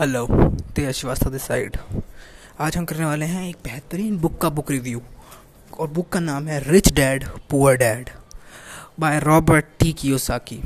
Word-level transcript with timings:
Hello 0.00 0.26
Tej 0.76 0.90
Srivastava 0.94 1.30
this 1.30 1.42
side 1.42 1.76
आज 2.60 2.76
हम 2.76 2.84
करने 2.84 3.04
वाले 3.04 3.24
हैं 3.26 3.48
एक 3.48 3.56
बेहतरीन 3.64 4.16
बुक 4.18 4.36
का 4.40 4.48
बुक 4.48 4.70
रिव्यू 4.70 5.00
और 5.80 5.88
बुक 5.88 6.08
का 6.08 6.20
नाम 6.20 6.48
है 6.48 6.58
rich 6.62 6.92
dad 6.94 7.24
poor 7.50 7.76
dad 7.76 8.10
by 9.00 9.18
Robert 9.20 9.64
T 9.80 9.92
Kiyosaki 9.92 10.60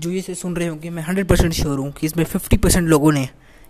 जो 0.00 0.10
ये 0.10 0.20
से 0.22 0.34
सुन 0.34 0.54
रहे 0.56 0.68
होंगे, 0.68 0.90
मैं 0.90 1.02
हंड्रेड 1.02 1.28
परसेंट 1.28 1.52
श्योर 1.52 1.78
हूँ 1.78 1.90
कि 1.92 2.06
इसमें 2.06 2.24
फिफ्टी 2.24 2.56
परसेंट 2.56 2.88
लोगों 2.88 3.12
ने 3.12 3.28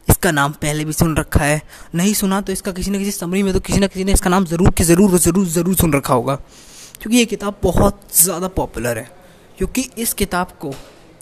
इसका 0.09 0.31
नाम 0.33 0.53
पहले 0.63 0.85
भी 0.85 0.93
सुन 0.93 1.17
रखा 1.17 1.45
है। 1.45 1.61
नहीं 1.95 2.15
सुना 2.15 2.41
तो 2.41 2.53
इसका 2.53 2.73
किसी 2.73 2.91
न 2.91 2.99
किसी 2.99 3.11
समरी 3.11 3.43
में 3.43 3.53
तो 3.55 3.61
किसी 3.61 3.81
न 3.81 3.87
किसी 3.87 4.05
ने 4.05 4.13
इसका 4.13 4.31
नाम 4.31 4.45
ज़रूर 4.47 4.71
कि 4.71 4.85
ज़रूर 4.85 5.19
ज़रूर 5.19 5.47
ज़रूर 5.49 5.75
सुन 5.77 5.95
रखा 5.95 6.15
होगा। 6.15 6.35
क्योंकि 6.35 7.17
ये 7.17 7.25
किताब 7.25 7.61
बहुत 7.63 8.01
ज़्यादा 8.17 8.49
पॉपुलर 8.51 8.99
है। 8.99 9.11
क्योंकि 9.59 9.91
इस 9.99 10.15
किताब 10.15 10.57
को 10.61 10.75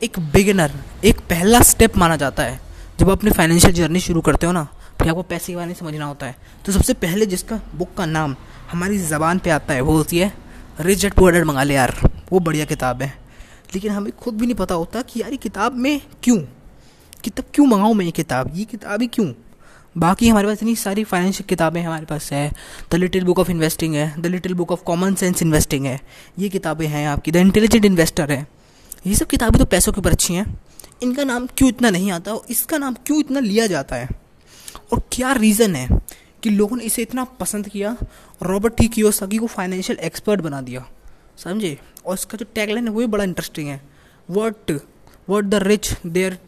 एक 0.02 0.18
बिगिनर 0.32 0.80
एक 1.04 1.20
पहला 1.30 1.60
स्टेप 1.64 1.96
माना 1.96 2.16
जाता 2.16 2.42
है। 2.42 2.64
जब 3.00 3.10
आप 3.10 3.18
अपनी 3.18 3.30
फाइनेंशियल 3.30 3.72
जर्नी 3.72 4.00
शुरू 4.00 4.20
करते 4.20 4.46
हो 4.46 4.52
ना, 4.52 4.64
फिर 4.98 5.08
आपको 5.08 5.22
पैसे 5.22 5.52
के 5.52 5.56
बारे 5.56 5.66
में 5.66 5.74
समझना 5.74 6.04
होता 6.04 6.26
है। 6.26 6.36
तो 6.66 6.72
सबसे 6.72 6.94
पहले 6.94 7.26
जिसका 7.26 7.60
बुक 7.74 7.94
का 7.94 8.06
नाम 8.06 8.36
हमारी 8.72 8.98
ज़बान 8.98 9.38
पे 9.38 9.50
आता 9.50 9.74
है, 9.74 9.80
वो 9.80 9.92
होती 9.92 10.18
है 10.18 10.34
रिच 10.80 11.04
एट 11.04 11.12
पुअर 11.12 11.44
मंगा 11.44 11.62
ले 11.62 11.74
यार। 11.74 12.10
वो 12.32 12.38
बढ़िया 12.38 12.64
किताब 12.64 13.02
है। 13.02 13.18
लेकिन 13.74 13.92
हमें 13.92 14.12
खुद 14.12 14.34
भी 14.34 14.46
नहीं 14.46 14.56
पता 14.56 14.74
होता 14.74 15.02
कि 15.02 15.20
यार 15.20 15.30
ये 15.30 15.36
किताब 15.36 15.74
में 15.74 16.00
क्यों? 16.22 16.38
किताब 17.24 17.46
क्यों 17.54 17.66
मंगाऊँ 17.66 17.94
मैं 17.94 18.04
ये 18.04 18.10
किताब? 18.10 18.52
ये 18.54 18.64
किताब 18.64 19.00
ही 19.00 19.06
क्यों? 19.06 19.32
बाकी 19.98 20.28
हमारे 20.28 20.46
पास 20.46 20.56
इतनी 20.56 20.76
सारी 20.76 21.04
फाइनेंशियल 21.04 21.48
किताबें 21.48 21.82
हमारे 21.82 22.06
पास 22.06 22.32
है। 22.32 22.52
The 22.92 22.94
little 22.94 23.24
book 23.24 23.38
of 23.38 23.50
investing 23.50 23.94
है। 23.94 24.22
The 24.22 24.26
little 24.26 24.54
book 24.54 24.72
of 24.72 24.82
common 24.82 25.14
sense 25.14 25.42
investing 25.42 25.86
है। 25.86 26.00
ये 26.38 26.48
किताबें 26.48 26.86
हैं 26.86 27.08
आपकी। 27.08 27.30
द 27.30 27.36
इंटेलिजेंट 27.36 27.84
इन्वेस्टर 27.84 28.32
है। 28.32 28.46
ये 29.06 29.14
सब 29.14 29.26
किताबें 29.26 29.58
तो 29.58 29.64
पैसों 29.64 29.92
के 29.92 29.98
ऊपर 29.98 30.10
अच्छी 30.10 30.34
हैं। 30.34 30.60
इनका 31.00 31.24
नाम 31.24 31.46
क्यों 31.46 31.68
इतना 31.68 31.90
नहीं 31.90 32.10
आता 32.12 32.32
और 32.32 32.46
इसका 32.50 32.78
नाम 32.78 32.94
क्यों 33.06 33.18
इतना 33.20 33.40
लिया 33.40 33.66
जाता 33.66 33.96
है? 33.96 34.08
और 34.92 35.02
क्या 35.12 35.32
रीज़न 35.32 35.74
है 35.76 35.88
कि 36.42 36.50
लोगों 36.50 36.76
ने 36.76 36.84
इसे 36.84 37.02
इतना 37.02 37.24
पसंद 37.40 37.68
किया? 37.68 37.96
रॉबर्ट 38.42 38.76
टी 38.76 38.88
कियोसाकी 38.88 39.38
को 39.38 39.46
फाइनेंशियल 39.46 39.98
एक्सपर्ट 39.98 40.40
बना 40.40 40.60
दिया। 40.60 40.84
समझे? 41.38 41.78
और 42.06 42.14
इसका 42.14 42.38
जो 42.38 42.46
टैगलाइन 42.54 42.88
है 42.88 42.92
वो 42.92 43.00
भी 43.00 43.06
बड़ा 43.06 43.24
इंटरेस्टिंग 43.24 43.68
है। 43.68 43.80
What 44.30 44.72
what 45.28 45.44
the 45.44 45.54
rich 45.62 45.92
their 46.06 46.38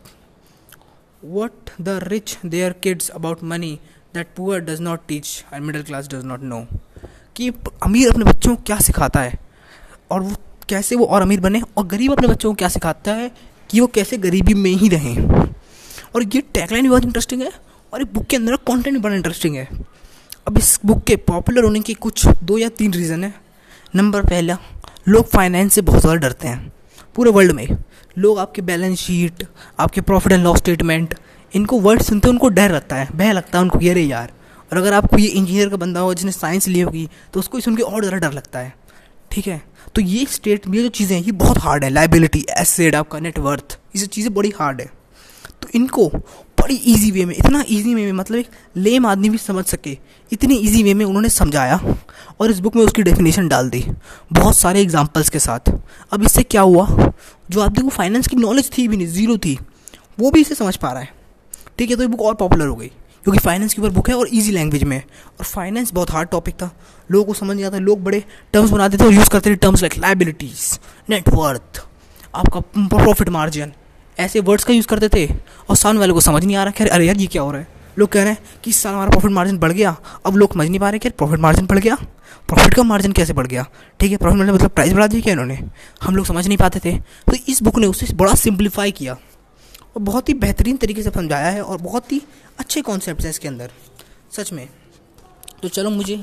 what 1.25 1.71
the 1.81 1.99
rich 2.03 2.37
their 2.47 2.73
kids 2.73 3.09
about 3.09 3.43
money 3.43 3.79
that 4.15 4.29
poor 4.37 4.61
does 4.61 4.81
not 4.81 5.07
teach 5.09 5.45
and 5.55 5.65
middle 5.65 5.83
class 5.83 6.09
does 6.09 6.25
not 6.25 6.43
know 6.43 6.67
कि 7.37 7.49
अमीर 7.83 8.11
अपने 8.11 8.25
बच्चों 8.25 8.55
को 8.57 8.63
क्या 8.63 8.79
सिखाता 8.81 9.21
है? 9.21 9.39
और 10.11 10.21
वो 10.21 10.37
कैसे 10.69 10.97
वो 10.97 11.05
और 11.07 11.23
अमीर 11.23 11.41
बने? 11.41 11.63
और 11.77 11.87
गरीब 11.87 12.13
अपने 12.13 12.29
बच्चों 12.29 12.51
को 12.51 12.55
क्या 12.55 12.69
सिखाता 12.69 13.13
है? 13.13 13.31
कि 13.71 13.81
वो 13.81 13.87
कैसे 13.89 14.17
गरीबी 14.19 14.55
में 14.55 14.71
ही 14.73 14.89
रहें। 14.89 15.17
और 16.09 16.23
ये 16.25 16.41
टैगलाइन 16.55 16.83
भी 16.83 16.89
बहुत 16.89 17.05
इंटरेस्टिंग 17.05 17.43
है 17.43 17.51
और 17.93 18.03
इस 18.03 18.09
बुक 18.15 18.27
के 18.27 18.37
अंदर 18.37 18.57
कंटेंट 18.59 18.95
भी 18.95 19.01
बड़ा 19.01 19.15
इंटरेस्टिंग 19.15 19.57
है। 19.57 19.69
अब 20.47 20.59
इस 20.59 20.79
बुक 20.87 21.03
के 21.05 21.17
पॉपुलर 21.19 21.65
होने 21.65 21.81
के 21.81 21.95
कुछ 21.97 22.27
दो 22.27 22.59
या 22.59 22.69
तीन 22.71 22.93
रीज़न 22.93 23.25
है। 23.25 23.35
नंबर 23.95 24.25
पहला, 24.25 24.59
लोग 25.09 25.29
फाइनेंस 25.29 25.73
से 25.75 25.81
बहुत 25.83 26.01
ज़्यादा 26.01 26.19
डरते 26.19 26.49
हैं। 26.49 26.73
पूरे 27.17 27.31
वर्ल्ड 27.31 27.53
में 27.53 27.67
लोग 28.17 28.39
आपके 28.39 28.63
बैलेंस 28.63 28.99
शीट 28.99 29.47
आपके 29.79 30.01
प्रॉफिट 30.01 30.33
एंड 30.33 30.43
लॉस 30.45 30.59
स्टेटमेंट 30.59 31.15
इनको 31.53 31.79
वर्ड 31.81 32.03
सुनते 32.03 32.29
उनको 32.29 32.49
डर 32.49 32.73
लगता 32.73 32.97
है, 32.97 33.09
भय 33.13 33.33
लगता 33.33 33.59
है 33.59 33.63
उनको 33.65 33.81
ये 33.81 33.95
यार, 34.01 34.33
और 34.71 34.79
अगर 34.79 34.93
आपको 34.93 35.19
ये 35.19 35.29
इंजीनियर 35.29 35.69
का 35.69 35.77
बंदा 35.77 36.01
हो 36.01 36.15
जिसने 36.15 36.33
साइंस 36.33 36.69
ली 36.69 36.81
होगी 36.81 37.09
तो 37.35 37.41
उसको 37.41 37.61
सुन 37.61 37.77
के 37.77 37.83
और 37.83 38.05
ज़्यादा 38.05 38.17
डर 38.19 38.35
लगता 38.35 38.59
है। 38.59 38.75
ठीक 39.33 39.47
है? 39.47 39.63
तो 39.95 40.01
ये 40.01 40.25
स्टेट 40.27 40.67
ये 40.69 40.83
जो 40.83 40.89
चीज़ें 40.89 41.17
हैं, 41.17 41.25
ये 41.25 41.33
बहुत 41.33 41.59
हार्ड 41.59 41.85
है. 41.85 41.91
लाइबिलिटी 41.91 42.45
एसेड 42.59 42.95
आपका 42.95 43.19
नेटवर्थ 43.19 43.79
ये 43.97 44.03
सब 44.03 44.09
चीज़ें 44.09 44.33
बड़ी 44.35 44.53
हार्ड 44.59 44.81
है. 44.81 44.91
तो 45.63 45.69
इनको 45.75 46.07
बड़ी 46.61 46.75
इजी 46.75 47.11
वे 47.11 47.25
में, 47.25 47.35
इतना 47.37 47.65
इजी 47.69 47.95
वे 47.95 48.05
में 48.05 48.13
मतलब 48.13 48.39
एक 48.39 48.49
लेम 48.77 49.07
आदमी 49.07 49.29
भी 49.29 49.39
समझ 49.39 49.65
सके. 49.65 49.97
इतनी 50.33 50.57
इजी 50.57 50.83
वे 50.83 50.95
में 50.95 51.05
उन्होंने 51.05 51.29
समझाया 51.29 51.81
और 52.41 52.51
इस 52.51 52.59
बुक 52.59 52.77
में 52.77 52.83
उसकी 52.85 53.03
डेफिनेशन 53.03 53.49
डाल 53.49 53.71
दी. 53.71 53.85
बहुत 54.33 54.57
सारे 54.57 54.81
एग्जांपल्स 54.81 55.29
के 55.29 55.39
साथ. 55.39 55.73
अब 56.13 56.23
इससे 56.23 56.43
क्या 56.43 56.63
हुआ? 56.63 57.13
जो 57.51 57.61
आदमी 57.61 57.83
को 57.83 57.89
फाइनेंस 57.89 58.29
की 58.29 58.37
नॉलेज 58.37 58.71
थी 58.79 58.87
भी 58.89 58.97
नहीं 58.97 59.07
ज़ीरो 59.07 59.37
थी. 59.39 59.59
वो 60.21 60.31
भी 60.31 60.41
इसे 60.41 60.55
समझ 60.55 60.77
पा 60.77 60.93
रहा 60.93 61.03
है. 61.03 61.13
ठीक 61.79 61.91
है 61.91 61.97
तो 61.97 62.03
ये 62.03 62.09
बुक 62.09 62.23
और 62.23 62.35
पॉपुलर 62.35 62.67
हो 62.67 62.77
गई. 62.77 62.91
क्योंकि 63.25 63.39
फाइनेंस 63.39 63.75
के 63.75 63.83
ऊपर 63.83 63.91
बुक 63.91 64.09
है 64.09 64.15
और 64.15 64.29
ईजी 64.33 64.51
लैंग्वेज 64.51 64.85
में 64.85 64.99
और 64.99 65.45
फाइनेंस 65.45 65.93
बहुत 65.93 66.11
हार्ड 66.11 66.29
टॉपिक 66.29 66.55
था। 66.55 66.71
लोगों 67.11 67.25
को 67.25 67.35
समझ 67.35 67.57
नहीं 67.57 67.65
आता, 67.65 67.79
लोग 67.79 68.03
बड़े 68.05 68.23
टर्म्स 68.53 68.71
बनाते 68.71 68.99
थे 68.99 69.05
और 69.05 69.13
यूज़ 69.13 69.31
करते 69.31 69.51
थे 69.51 69.55
terms 69.57 69.83
like 69.83 69.99
liabilities 69.99 70.79
net worth 71.11 71.83
आपका 72.35 72.61
प्रॉफिट 72.79 73.29
मार्जिन 73.29 73.73
ऐसे 74.19 74.41
वर्ड्स 74.41 74.65
का 74.65 74.73
यूज़ 74.73 74.87
करते 74.87 75.09
थे। 75.09 75.27
और 75.69 75.77
सामने 75.77 76.01
वाले 76.01 76.13
को 76.13 76.21
समझ 76.21 76.45
नहीं 76.45 76.57
आ 76.57 76.63
रहा 76.65 76.73
खैर 76.73 76.89
अरे 76.89 77.07
यार, 77.07 77.17
ये 77.17 77.27
क्या 77.27 77.43
हो 77.43 77.51
रहा 77.51 77.61
है? 77.61 77.69
लोग 77.99 78.09
कह 78.09 78.23
रहे 78.23 78.33
हैं 78.33 78.39
कि 78.65 78.71
इस 78.71 78.77
साल 78.77 78.93
हमारा 78.95 79.11
प्रॉफिट 79.11 79.31
मार्जिन 79.31 79.59
बढ़ 79.59 79.73
गया। 79.73 79.97
अब 80.27 80.37
लोग 80.37 80.55
समझ 80.55 80.69
नहीं 80.69 80.81
पा 80.81 80.91
रहे 80.91 80.99
कि 80.99 81.11
प्रॉफिट 81.11 81.41
मार्जिन 81.41 81.67
बढ़ 81.67 81.79
गया। 81.79 81.95
प्रॉफिट 82.49 82.75
का 82.75 82.83
मार्जिन 82.83 83.13
कैसे 83.13 83.33
बढ़ 83.33 83.47
गया? 83.47 83.65
ठीक 84.01 84.11
है 84.11 84.17
प्रॉफिट 84.17 84.39
मार्जिन 84.39 84.55
मतलब 84.55 84.71
प्राइस 84.71 84.93
बढ़ा 84.93 85.07
दिया 85.07 85.23
क्या 85.23 85.33
इन्होंने? 85.33 85.59
हम 86.03 86.17
लोग 86.17 86.27
समझ 86.27 86.47
नहीं 86.47 86.59
पाते 86.59 86.81
थे। 86.85 86.97
तो 86.99 87.37
इस 87.49 87.63
बुक 87.63 87.79
ने 87.79 87.87
उसे 87.87 88.15
बड़ा 88.15 88.35
सिंप्लीफाई 88.35 88.93
किया। 88.93 89.17
और 89.97 90.03
बहुत 90.03 90.29
ही 90.29 90.35
बेहतरीन 90.37 90.77
तरीके 90.77 91.03
से 91.03 91.11
समझाया 91.11 91.49
है 91.49 91.63
और 91.63 91.81
बहुत 91.81 92.13
ही 92.13 92.21
अच्छे 92.59 92.83
कॉन्सेप्ट 92.83 93.23
हैं 93.23 93.31
इसके 93.31 93.49
अंदर। 93.49 93.71
सच 94.33 94.53
में। 94.53 94.69
तो 95.63 95.69
चलो 95.69 95.91
मुझे, 95.91 96.17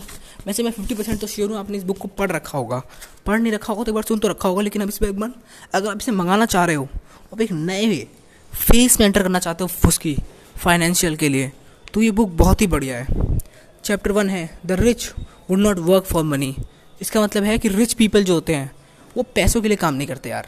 वैसे 0.46 0.64
मैं 0.64 0.72
फिफ्टी 0.72 0.96
परसेंट 0.96 1.20
तो 1.22 1.28
श्योर 1.28 1.50
हूँ 1.50 1.58
आपने 1.58 1.78
इस 1.78 1.84
बुक 1.84 1.98
को 1.98 2.08
पढ़ 2.09 2.31
रखा 2.31 2.58
होगा। 2.58 2.81
पढ़ 3.25 3.40
नहीं 3.40 3.54
रखा 3.54 3.74
होगा 3.74 3.84
तो 3.84 3.92
एक 3.92 3.96
बार 3.96 4.04
सुन 4.04 4.20
तो 4.20 4.28
रखा 4.28 4.50
होगा, 4.50 4.62
लेकिन 4.62 4.81
अब 4.81 4.90
इस 4.90 4.98
पर 4.98 5.08
एक 5.08 5.20
बार, 5.20 5.34
अगर 5.74 5.90
आप 5.90 5.98
इसे 5.98 6.12
मंगाना 6.12 6.46
चाह 6.48 6.66
रहे 6.66 6.75
हो 6.75 6.88
अब 7.34 7.42
एक 7.42 7.52
नए 7.52 8.08
फेस 8.54 9.00
में 9.00 9.06
एंटर 9.08 9.24
करना 9.24 9.40
चाहते 9.40 9.64
हो 9.64 9.88
उसकी 9.88 10.16
फाइनेंशियल 10.56 11.16
के 11.16 11.30
लिए 11.30 11.52
तो 11.94 12.02
ये 12.02 12.12
बुक 12.12 12.30
बहुत 12.34 12.62
ही 12.62 12.68
बढ़िया 12.68 12.98
है। 12.98 13.38
चैप्टर 13.84 14.12
वन 14.12 14.30
है 14.30 14.59
the 14.66 14.72
rich 14.72 15.12
would 15.50 15.59
not 15.59 15.80
work 15.80 16.04
for 16.04 16.24
money 16.24 16.56
इसका 17.02 17.22
मतलब 17.22 17.44
है 17.44 17.58
कि 17.58 17.70
रिच 17.70 17.94
पीपल 17.94 18.24
जो 18.24 18.34
होते 18.34 18.56
हैं, 18.56 18.72
वो 19.16 19.24
पैसों 19.36 19.62
के 19.62 19.68
लिए 19.68 19.78
काम 19.78 19.94
नहीं 19.94 20.08
करते 20.08 20.30
यार। 20.30 20.48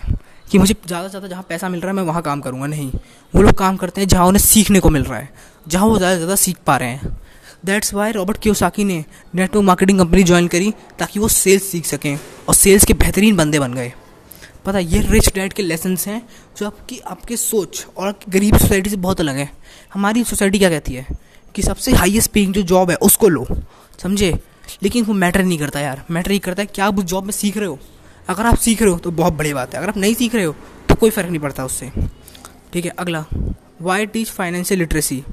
कि 0.52 0.58
मुझे 0.58 0.76
ज़्यादा 0.86 1.04
से 1.04 1.10
ज़्यादा 1.10 1.28
जहाँ 1.28 1.46
पैसा 1.50 1.70
मिल 1.70 1.80
रहा 1.82 1.90
है, 1.90 1.96
मैं 1.96 2.04
वहाँ 2.04 2.22
काम 2.22 2.42
करूँगा। 2.42 2.68
नहीं। 2.68 2.92
वो 3.34 3.42
लोग 3.42 3.54
काम 3.54 3.78
करते 3.78 4.02
हैं 4.02 4.08
जहाँ 4.08 4.26
उन्हें 4.28 4.42
सीखने 4.42 4.80
को 4.80 4.90
मिल 4.90 5.04
रहा 5.04 5.20
है, 5.20 5.30
जहाँ 5.68 5.86
वो 5.86 5.98
ज़्यादा 5.98 6.14
से 6.14 6.18
ज़्यादा 6.18 6.36
सीख 6.36 6.58
पा 6.68 6.78
रहे 6.78 6.90
हैं। 6.90 7.16
दैट्स 7.66 7.94
वाई 7.94 8.12
रॉबर्ट 8.12 8.38
क्योसाकी 8.38 8.84
ने 8.84 9.04
नेटवर्क 9.36 9.66
मार्केटिंग 9.66 10.00
कंपनी 10.00 10.24
ज्वाइन 10.24 10.48
करी 10.48 10.74
ताकि 11.00 11.20
वो 11.20 11.28
सेल्स 11.28 11.64
सीख 11.64 11.86
सकें 11.86 12.18
और 12.48 12.56
सेल्स 12.56 12.86
के 12.86 12.94
बेहतरीन 12.94 13.36
बंदे 13.38 13.60
बन 13.60 13.74
गए। 13.74 13.92
पता 14.66 14.80
ये 14.80 15.02
रिच 15.02 15.30
डैड 15.36 15.54
के 15.54 15.64
लेसन्स 15.64 16.08
हैं 16.08 16.22
जो 16.58 16.66
आपकी, 16.66 17.00
आपके 17.00 17.38
सोच 17.38 17.86
और 17.98 18.20
गरीब 18.30 18.58
सोसाइटी 18.58 18.90
से 18.90 18.96
बहुत 18.98 19.22
अलग 19.22 19.36
है। 19.36 19.50
हमारी 19.94 20.24
सोसाइटी 20.24 20.60
क्या 20.60 20.70
कहती 20.70 20.94
है? 20.94 21.06
कि 21.56 21.62
सबसे 21.62 21.92
हाईएस्ट 21.92 22.32
पेइंग 22.32 22.54
जो 22.54 22.62
जॉब 22.62 22.90
है, 22.90 22.96
उसको 22.96 23.28
लो। 23.28 23.46
समझे? 24.04 24.32
लेकिन 24.84 25.06
वो 25.06 25.14
मैटर 25.14 25.44
नहीं 25.44 25.58
करता 25.60 25.80
यार। 25.80 26.04
मैटर 26.12 26.32
ही 26.32 26.40
करता 26.40 26.62
है, 26.62 26.66
क्या 26.66 26.86
आप 26.86 27.00
उस 27.00 27.06
जॉब 27.06 27.24
में 27.24 27.32
सीख 27.32 27.58
रहे 27.58 27.68
हो? 27.68 27.80
अगर 28.30 28.46
आप 28.46 28.58
सीख 28.58 28.82
रहे 28.82 28.92
हो 28.92 28.98
तो 28.98 29.12
बहुत 29.12 29.34
बड़ी 29.34 29.54
बात 29.54 29.74
है। 29.74 29.80
अगर 29.80 29.90
आप 29.90 29.98
नहीं 29.98 30.14
सीख 30.14 30.36
रहे 30.36 30.46
हो 30.46 30.56
तो 30.90 30.96
कोई 30.96 31.10
फ़र्क 31.10 31.30
नहीं 31.30 31.40
पड़ता 31.40 31.66
उससे। 31.66 31.92
ठीक 32.74 32.86
है, 32.86 32.92
अगला। 32.92 33.26
वाई 33.82 34.06
टीच 34.06 34.30
फाइनेंशियल 34.30 34.80
लिटरेसी 34.80 35.24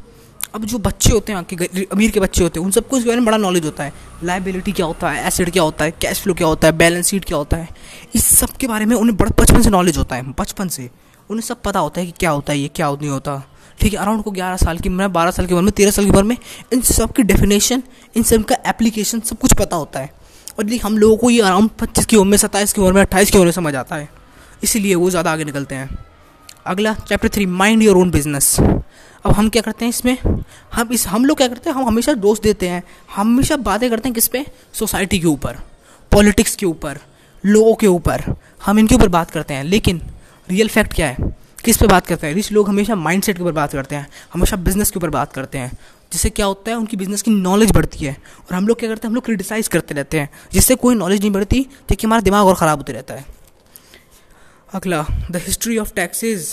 अब 0.55 0.65
जो 0.65 0.79
बच्चे 0.79 1.11
होते 1.13 1.33
हैं, 1.33 1.39
आपके 1.39 1.85
अमीर 1.85 2.11
के 2.11 2.21
बच्चे 2.21 2.43
होते 2.43 2.59
हैं, 2.61 2.67
उन 2.67 2.73
सबको 2.73 2.97
इसके 2.97 3.09
बारे 3.09 3.21
में 3.21 3.27
बड़ा 3.27 3.37
नॉलेज 3.37 3.65
होता 3.65 3.85
है। 3.85 3.93
लाइबिलिटी 4.25 4.73
क्या 4.73 4.87
होता 4.87 5.11
है? 5.11 5.27
एसिड 5.27 5.51
क्या 5.51 5.63
होता 5.63 5.85
है? 5.85 5.91
कैश 5.91 6.21
फ्लो 6.21 6.35
क्या 6.35 6.47
होता 6.47 6.69
है? 6.69 6.73
बैलेंस 6.73 7.07
शीट 7.07 7.25
क्या 7.25 7.39
होता 7.39 7.57
है? 7.57 7.69
इस 8.15 8.27
सब 8.39 8.57
के 8.57 8.67
बारे 8.67 8.85
में 8.85 8.95
उन्हें 8.97 9.17
बड़ा 9.17 9.31
बचपन 9.41 9.63
से 9.63 9.71
नॉलेज 9.71 9.99
होता 9.99 10.17
है, 10.17 10.23
बचपन 10.31 10.69
से। 10.69 10.89
उन्हें 11.31 11.43
सब 11.43 11.63
पता 11.63 11.81
होता 11.81 12.01
है 12.01 12.07
कि 12.07 12.13
क्या 12.19 12.31
होता 12.31 12.53
है, 12.53 12.59
ये 12.59 12.69
क्या 12.69 12.91
नहीं 12.91 13.11
होता। 13.11 13.43
ठीक 13.81 13.93
है 13.93 13.99
अराउंड 13.99 14.23
को 14.23 14.31
ग्यारह 14.31 14.57
साल 14.57 14.79
की 14.79 14.89
उम्र 14.89 15.09
बारह 15.09 15.31
साल 15.31 15.47
की 15.47 15.55
उम्र 15.55 15.65
में, 15.65 15.73
तेरह 15.73 15.91
साल 15.91 16.05
की 16.05 16.11
उम्र 16.11 16.23
में, 16.23 16.37
इन 16.73 16.81
सब 16.83 17.13
की 17.13 17.23
डेफिनेशन 17.23 17.83
इन 18.17 18.23
सब 18.23 18.45
का 18.45 18.57
एप्लीकेशन 18.67 19.21
सब 19.21 19.39
कुछ 19.39 19.53
पता 19.53 19.77
होता 19.77 20.01
है। 20.01 20.13
और 20.59 20.65
यदि 20.65 20.79
हम 20.79 20.99
लोगों 20.99 21.17
को 21.17 21.31
ये 21.31 21.41
अराउंड 21.41 21.71
पच्चीस 21.81 22.07
की 22.07 22.17
उम्र 22.17 22.31
में, 22.31 22.37
सत्ताईस 22.39 22.73
की 22.73 22.81
उम्र 22.81 22.93
में, 22.93 23.01
अट्ठाईस 23.03 23.31
की 23.31 23.39
उम्र 23.39 23.47
में 23.47 23.53
समझ 23.53 23.75
आता 23.75 23.97
है, 23.97 24.09
इसीलिए 24.63 24.95
वो 24.95 25.11
ज़्यादा 25.11 25.33
आगे 25.33 25.45
निकलते 25.45 25.75
हैं। 25.75 25.99
अगला 26.67 26.95
chapter 27.09 27.29
three 27.29 27.47
mind 27.47 27.83
your 27.83 27.97
own 27.97 28.11
business 28.11 28.57
अब 28.61 29.33
हम 29.33 29.49
क्या 29.49 29.63
करते 29.63 29.85
हैं 29.85 29.91
इसमें? 29.91 30.17
हम 30.73 30.89
इस, 30.93 31.07
हम 31.07 31.25
लोग 31.25 31.37
क्या 31.37 31.47
करते 31.49 31.71
हैं? 31.71 31.77
हम 31.77 31.87
हमेशा 31.87 32.13
दोष 32.15 32.41
देते 32.41 32.69
हैं। 32.69 32.83
हमेशा 33.17 33.57
बातें 33.59 33.89
करते 33.91 34.09
हैं 34.09 34.15
किस 34.15 34.29
पे? 34.29 34.45
सोसाइटी 34.73 35.19
के 35.19 35.27
ऊपर 35.27 35.57
पॉलिटिक्स 36.13 36.57
के 36.57 36.67
ऊपर, 36.67 36.99
लोगों 37.45 37.75
के 37.75 37.87
ऊपर। 37.87 38.23
हम 38.65 38.79
इनके 38.79 38.95
ऊपर 38.95 39.09
बात 39.09 39.31
करते 39.31 39.55
हैं, 39.55 39.65
लेकिन 39.65 40.01
रियल 40.49 40.69
फैक्ट 40.69 40.95
क्या 40.95 41.07
है? 41.07 41.33
किस 41.65 41.77
पे 41.77 41.87
बात 41.87 42.07
करते 42.07 42.27
हैं? 42.27 42.35
रिच 42.35 42.51
लोग 42.53 42.69
हमेशा 42.69 42.95
माइंडसेट 42.95 43.37
के 43.37 43.43
ऊपर 43.43 43.53
बात 43.53 43.73
करते 43.73 43.97
हैं, 43.97 44.07
हमेशा 44.35 44.57
बिज़नेस 44.57 44.91
के 44.91 44.99
ऊपर 44.99 45.11
बात 45.11 45.33
करते 45.33 45.59
हैं। 45.59 45.71
जिससे 46.15 46.31
क्या 46.31 46.47
होता 46.47 46.71
है, 46.71 46.77
उनकी 46.77 46.97
बिज़नेस 46.97 47.23
की 47.23 47.31
नॉलेज 47.33 47.71
बढ़ती 47.73 48.05
है। 48.05 48.17
और 48.41 48.55
हम 48.55 48.69
लोग 48.69 48.79
क्या 48.79 48.89
करते 48.89 49.07
हैं, 49.07 49.11
हम 49.11 49.15
लोग 49.15 49.25
क्रिटिसाइज 49.25 49.69
करते 49.69 49.95
रहते 49.95 50.21
हैं, 50.21 50.29
जिससे 50.53 50.75
कोई 50.77 50.95
नॉलेज 50.95 51.21
नहीं 51.21 51.31
बढ़ती 51.33 51.63
क्योंकि 51.63 52.07
हमारा 52.07 52.23
दिमाग 52.23 52.47
और 52.47 52.55
ख़राब 52.57 52.79
होते 52.79 52.93
रहता 52.93 53.15
है। 53.15 53.25
अगला 54.75 55.05
the 55.31 55.43
history 55.47 55.79
of 55.79 55.93
taxes 55.95 56.49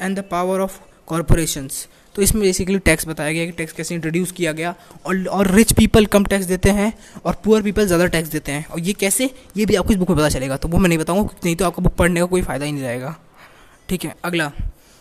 and 0.00 0.18
the 0.18 0.24
power 0.30 0.60
of 0.60 0.78
corporations 1.08 1.86
तो 2.14 2.22
इसमें 2.22 2.42
बेसिकली 2.42 2.78
टैक्स 2.80 3.06
बताया 3.08 3.32
गया 3.32 3.44
कि 3.46 3.52
टैक्स 3.52 3.72
कैसे 3.72 3.94
इंट्रोड्यूस 3.94 4.32
किया 4.32 4.52
गया, 4.52 4.74
और 5.06 5.26
और 5.26 5.50
रिच 5.50 5.72
पीपल 5.72 6.06
कम 6.06 6.24
टैक्स 6.24 6.46
देते 6.46 6.70
हैं, 6.70 6.92
और 7.24 7.36
पुअर 7.44 7.62
पीपल 7.62 7.86
ज़्यादा 7.86 8.06
टैक्स 8.06 8.28
देते 8.30 8.52
हैं। 8.52 8.66
और 8.66 8.80
ये 8.80 8.92
कैसे? 8.94 9.30
ये 9.56 9.66
भी 9.66 9.74
आपको 9.74 9.92
इस 9.92 9.98
बुक 9.98 10.08
में 10.10 10.18
पता 10.18 10.28
चलेगा 10.30 10.56
तो 10.56 10.68
वो 10.68 10.78
मैं 10.78 10.88
नहीं 10.88 10.98
बताऊँगा 10.98 11.34
नहीं 11.44 11.54
तो 11.56 11.64
आपको 11.64 11.82
बुक 11.82 11.94
पढ़ने 11.96 12.20
का 12.20 12.26
कोई 12.26 12.42
फ़ायदा 12.42 12.64
ही 12.64 12.72
नहीं 12.72 12.82
रहेगा। 12.82 13.14
ठीक 13.88 14.04
है, 14.04 14.14
अगला 14.24 14.50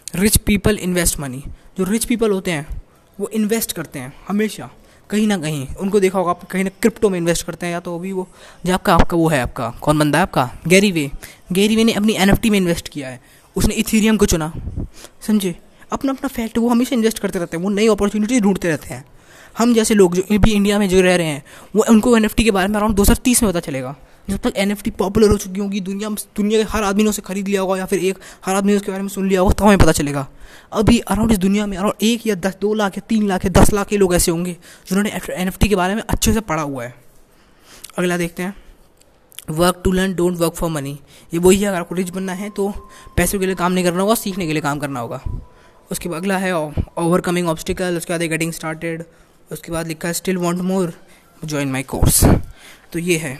रिच 0.07 0.37
पीपल 0.39 0.77
इन्वेस्ट 0.79 1.19
मनी 1.19 1.43
जो 1.77 1.83
रिच 1.83 2.05
पीपल 2.05 2.31
होते 2.31 2.51
हैं 2.51 2.80
वो 3.19 3.29
इन्वेस्ट 3.29 3.71
करते 3.71 3.99
हैं, 3.99 4.13
हमेशा। 4.27 4.69
कहीं 5.09 5.27
ना 5.27 5.37
कहीं, 5.37 5.67
उनको 5.75 5.99
देखा 5.99 6.19
होगा 6.19 6.31
आप 6.31 6.43
कहीं 6.43 6.63
ना 6.63 6.69
क्रिप्टो 6.81 7.09
में 7.09 7.17
इन्वेस्ट 7.19 7.45
करते 7.45 7.65
हैं, 7.65 7.73
या 7.73 7.79
तो 7.79 7.95
अभी 7.95 8.11
वो 8.11 8.27
जो 8.65 8.73
आपका 8.73 8.93
आपका 8.95 9.17
वो 9.17 9.27
है 9.27 9.41
आपका, 9.41 9.69
कौन 9.81 9.99
बंदा 9.99 10.17
है 10.17 10.21
आपका? 10.21 10.49
गैरी 10.67 10.91
वे 10.91 11.09
गैरी 11.51 11.75
वे 11.75 11.83
ने 11.83 11.93
अपनी 11.93 12.13
एनएफटी 12.13 12.49
में 12.49 12.57
इन्वेस्ट 12.57 12.89
किया 12.89 13.09
है। 13.09 13.19
उसने 13.55 13.73
इथीरियम 13.73 14.17
को 14.17 14.25
चुना। 14.25 14.51
समझे? 15.27 15.55
अपना 15.91 16.11
अपना 16.11 16.27
फैक्ट 16.27 16.57
वो 16.57 16.69
हमेशा 16.69 16.95
इन्वेस्ट 16.95 17.19
करते 17.19 17.39
रहते 17.39 17.57
हैं। 17.57 17.63
वो 17.63 17.69
नई 17.69 17.87
अपॉर्चुनिटी 17.87 18.39
ढूंढते 18.39 18.67
रहते 18.67 18.93
हैं। 18.93 19.03
हम 19.57 19.73
जैसे 19.73 19.95
लोग 19.95 20.15
जो 20.15 20.39
भी 20.39 20.51
इंडिया 20.51 20.79
में 20.79 20.87
जो 20.89 21.01
रह 21.01 21.15
रहे 21.15 21.27
हैं, 21.27 21.43
वो 21.75 21.85
उनको 21.89 22.15
एनएफटी 22.17 22.43
के 22.43 22.51
बारे 22.51 22.67
में 22.67 22.75
अराउंड 22.75 22.95
दो 22.95 23.03
हज़ार 23.03 23.17
तीस 23.23 23.43
में 23.43 23.51
पता 23.51 23.59
चलेगा। 23.59 23.95
जब 24.27 24.37
तक 24.39 24.53
एन 24.55 24.75
पॉपुलर 24.89 25.29
हो 25.29 25.37
चुकी 25.37 25.59
होगी, 25.59 25.79
दुनिया 25.81 26.09
दुनिया 26.35 26.63
के 26.63 26.69
हर 26.69 26.83
आदमी 26.83 27.03
ने 27.03 27.09
उसे 27.09 27.21
खरीद 27.21 27.47
लिया 27.47 27.61
होगा 27.61 27.77
या 27.77 27.85
फिर 27.85 27.99
एक, 28.01 28.17
हर 28.45 28.55
आदमी 28.55 28.71
ने 28.71 28.77
उसके 28.77 28.91
बारे 28.91 29.03
में 29.03 29.09
सुन 29.09 29.27
लिया 29.29 29.41
होगा 29.41 29.53
तो 29.53 29.65
हमें 29.65 29.77
पता 29.77 29.91
चलेगा। 29.93 30.27
अभी 30.73 30.99
अराउंड 31.01 31.31
इस 31.31 31.37
दुनिया 31.37 31.65
में 31.65 31.77
अराउंड 31.77 32.03
एक 32.03 32.27
या 32.27 32.35
दस, 32.37 32.55
दो 32.61 32.73
लाख 32.73 32.97
या 32.97 33.01
तीन 33.09 33.27
लाख 33.27 33.45
या 33.45 33.51
दस 33.51 33.73
लाख 33.73 33.87
के 33.87 33.97
लोग 33.97 34.15
ऐसे 34.15 34.31
होंगे, 34.31 34.53
जिन्होंने 34.87 35.09
एन 35.35 35.51
के 35.61 35.75
बारे 35.75 35.95
में 35.95 36.01
अच्छे 36.03 36.33
से 36.33 36.39
पढ़ा 36.41 36.61
हुआ 36.61 36.83
है। 36.83 36.93
अगला 37.97 38.17
देखते 38.17 38.43
हैं। 38.43 38.55
Work 39.49 39.81
to 39.83 39.91
learn 39.91 40.13
don't 40.15 40.37
work 40.37 40.53
for 40.53 40.69
money 40.69 40.97
ये 41.33 41.39
वही 41.39 41.57
है, 41.57 41.67
अगर 41.67 41.79
आपको 41.79 41.95
रिच 41.95 42.09
बनना 42.09 42.33
है 42.33 42.49
तो 42.49 42.69
पैसों 43.17 43.39
के 43.39 43.45
लिए 43.45 43.55
काम 43.55 43.71
नहीं 43.71 43.85
करना 43.85 44.01
होगा, 44.01 44.15
सीखने 44.15 44.47
के 44.47 44.53
लिए 44.53 44.61
काम 44.61 44.79
करना 44.79 44.99
होगा। 44.99 45.21
उसके 45.91 46.09
बाद 46.09 46.21
अगला 46.21 46.37
है 46.37 46.55
ओवरकमिंग 46.55 47.47
ऑब्स्टिकल 47.49 47.97
उसके 47.97 48.13
बाद 48.13 48.21
गेटिंग 48.23 48.51
स्टार्टेड 48.53 49.03
उसके 49.51 49.71
बाद 49.71 49.87
लिखा 49.87 50.07
है 50.07 50.13
still 50.13 50.37
want 50.37 50.61
more 50.61 50.93
join 51.43 51.71
my 51.71 51.83
course 51.83 52.23
तो 52.93 52.99
ये 52.99 53.17
है। 53.17 53.37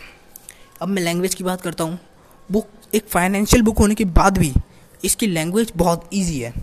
अब 0.81 0.89
मैं 0.89 1.01
लैंग्वेज 1.01 1.33
की 1.35 1.43
बात 1.43 1.61
करता 1.61 1.83
हूँ। 1.83 1.99
बुक 2.49 2.95
एक 2.95 3.07
फाइनेंशियल 3.09 3.61
बुक 3.63 3.77
होने 3.79 3.95
के 3.95 4.05
बाद 4.07 4.37
भी 4.37 4.51
इसकी 5.03 5.27
लैंग्वेज 5.27 5.71
बहुत 5.77 6.09
ईजी 6.13 6.39
है। 6.39 6.53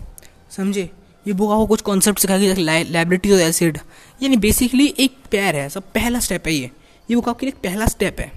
समझे? 0.57 0.89
ये 1.25 1.33
बुक 1.33 1.51
आपको 1.51 1.65
कुछ 1.67 1.81
कॉन्सेप्ट 1.81 2.19
सिखाएगी 2.19 2.63
लाइबिलिटी 2.63 3.31
और 3.31 3.39
एसिड 3.39 3.77
यानी 4.21 4.37
बेसिकली 4.37 4.93
एक 4.99 5.15
पैर 5.31 5.55
है, 5.55 5.67
सब 5.69 5.83
पहला 5.95 6.19
स्टेप 6.19 6.47
है 6.47 6.53
ये। 6.53 6.69
ये 7.09 7.15
बुक 7.15 7.29
आपके 7.29 7.45
लिए 7.45 7.53
पहला 7.63 7.85
स्टेप 7.87 8.19
है। 8.19 8.31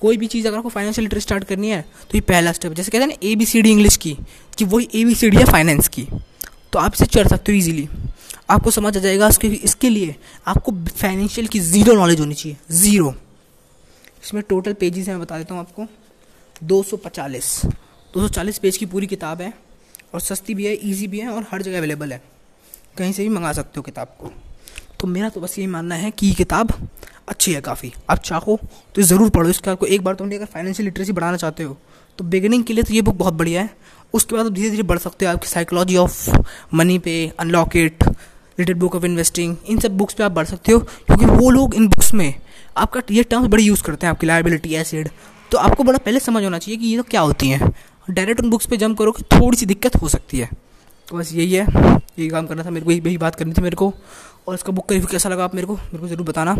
कोई 0.00 0.16
भी 0.16 0.26
चीज़ 0.26 0.48
अगर 0.48 0.56
आपको 0.56 0.68
फाइनेंशियल 0.68 1.04
लिटरेसी 1.04 1.22
स्टार्ट 1.22 1.44
करनी 1.44 1.70
है 1.70 1.80
तो 1.82 2.10
ये 2.14 2.20
पहला 2.22 2.52
स्टेप 2.52 2.70
है। 2.70 2.76
जैसे 2.76 2.90
कहते 2.90 3.04
हैं 3.04 3.08
ना 3.08 3.28
A 3.28 3.34
B 3.36 3.46
C 3.46 3.62
D 3.62 3.70
English 3.70 3.96
की, 3.96 4.16
कि 4.58 4.64
वही 4.64 4.88
ए 4.94 5.04
बी 5.04 5.14
सी 5.14 5.30
डी 5.30 5.36
है 5.36 5.44
फाइनेंस 5.46 5.88
की। 5.88 6.06
तो 6.72 6.78
आप 6.78 6.92
इसे 6.94 7.06
चढ़ 7.06 7.28
सकते 7.28 7.52
हो 7.52 7.58
ईजिली 7.58 7.88
आपको 8.50 8.70
समझ 8.70 8.96
आ 8.96 9.00
जाएगा 9.00 9.28
इसके 9.64 9.88
लिए 9.90 10.14
आपको 10.46 10.72
फाइनेंशियल 10.90 11.46
की 11.46 11.60
ज़ीरो 11.60 11.94
नॉलेज 11.94 12.20
होनी 12.20 12.34
चाहिए। 12.34 12.56
ज़ीरो 12.72 13.14
इसमें 14.22 14.42
टोटल 14.48 14.72
पेजेस 14.74 15.08
हैं, 15.08 15.14
मैं 15.14 15.22
बता 15.22 15.38
देता 15.38 15.54
हूँ 15.54 15.60
आपको। 15.60 15.86
दो 16.62 16.82
सौ 16.82 16.96
पचालीस 16.98 17.60
दो 18.14 18.20
सौ 18.20 18.28
चालीस 18.28 18.58
पेज 18.58 18.76
की 18.76 18.86
पूरी 18.86 19.06
किताब 19.06 19.40
है 19.42 19.52
और 20.14 20.20
सस्ती 20.20 20.54
भी 20.54 20.66
है 20.66 20.72
इजी 20.74 21.06
भी 21.06 21.20
है 21.20 21.28
और 21.28 21.46
हर 21.52 21.62
जगह 21.62 21.78
अवेलेबल 21.78 22.12
है। 22.12 22.22
कहीं 22.98 23.12
से 23.12 23.22
भी 23.22 23.28
मंगा 23.28 23.52
सकते 23.52 23.72
हो 23.76 23.82
किताब 23.82 24.16
को। 24.20 24.30
तो 25.00 25.06
मेरा 25.06 25.28
तो 25.28 25.40
बस 25.40 25.58
यही 25.58 25.66
मानना 25.68 25.94
है 25.94 26.10
कि 26.10 26.26
ये 26.26 26.34
किताब 26.34 26.72
अच्छी 27.28 27.52
है 27.52 27.60
काफ़ी। 27.60 27.92
आप 28.10 28.18
चाहो 28.18 28.58
तो 28.94 29.02
ज़रूर 29.02 29.30
पढ़ो। 29.30 29.50
इसका 29.50 29.72
आपको 29.72 29.86
एक 29.86 30.04
बार 30.04 30.14
तो 30.14 30.24
अगर 30.26 30.44
फाइनेंशियल 30.46 30.84
लिटरेसी 30.84 31.12
बढ़ाना 31.12 31.36
चाहते 31.36 31.62
हो 31.62 31.76
तो 32.18 32.24
बिगिनिंग 32.24 32.64
के 32.64 32.72
लिए 32.72 32.84
तो 32.84 32.94
ये 32.94 33.02
बुक 33.02 33.14
बहुत 33.16 33.34
बढ़िया 33.34 33.62
है। 33.62 33.70
उसके 34.14 34.36
बाद 34.36 34.46
आप 34.46 34.52
धीरे 34.52 34.70
धीरे 34.70 34.82
बढ़ 34.82 34.98
सकते 34.98 35.26
हो 35.26 35.32
आपकी 35.32 35.48
साइकोलॉजी 35.48 35.96
ऑफ़ 35.96 36.30
मनी 36.74 36.98
पे 36.98 37.14
unlock 37.40 37.76
it 37.76 38.04
book 38.58 38.94
of 38.96 39.04
investing 39.04 39.56
इन 39.66 39.78
सब 39.80 39.96
बुक्स 39.96 40.14
पे 40.14 40.24
आप 40.24 40.32
बढ़ 40.32 40.46
सकते 40.46 40.72
हो, 40.72 40.78
क्योंकि 40.78 41.26
वो 41.26 41.50
लोग 41.50 41.74
इन 41.74 41.86
बुक्स 41.88 42.12
में 42.14 42.34
आपका 42.80 43.00
ये 43.10 43.22
टर्म्स 43.22 43.48
बड़े 43.48 43.62
यूज़ 43.62 43.82
करते 43.82 44.06
हैं 44.06 44.10
आपकी 44.10 44.26
लाइबिलिटी 44.26 44.74
एसिड 44.74 45.08
तो 45.52 45.58
आपको 45.58 45.84
बड़ा 45.84 45.98
पहले 45.98 46.20
समझ 46.20 46.42
होना 46.44 46.58
चाहिए 46.58 46.80
कि 46.80 46.86
ये 46.86 46.96
तो 46.96 47.02
क्या 47.02 47.20
होती 47.20 47.48
हैं। 47.48 47.72
डायरेक्ट 48.10 48.40
उन 48.40 48.50
बुक्स 48.50 48.66
पे 48.66 48.76
जम 48.76 48.94
करो 48.94 49.12
कि 49.12 49.22
थोड़ी 49.32 49.56
सी 49.56 49.66
दिक्कत 49.66 49.96
हो 49.96 50.08
सकती 50.08 50.38
है। 50.38 50.48
तो 51.08 51.16
बस 51.16 51.32
यही 51.32 51.52
है। 51.52 51.66
यही 51.66 52.28
काम 52.28 52.46
करना 52.46 52.64
था। 52.64 52.70
मेरे 52.70 52.84
को 52.84 52.92
यही 52.92 53.18
बात 53.18 53.34
करनी 53.34 53.52
थी 53.52 53.62
मेरे 53.62 53.76
को। 53.76 53.92
और 54.48 54.54
इसका 54.54 54.72
बुक 54.72 54.88
का 54.88 54.94
रिव्यू 54.94 55.08
कैसा 55.10 55.28
लगा 55.28 55.44
आप 55.44 55.54
मेरे 55.54 55.66
को। 55.66 55.74
मेरे 55.74 55.98
को 55.98 56.08
ज़रूर 56.08 56.26
बताना। 56.26 56.56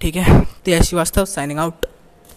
ठीक 0.00 0.16
है? 0.16 0.40
तेज 0.64 0.82
श्रीवास्तव 0.82 1.24
साइनिंग 1.24 1.58
आउट 1.58 1.86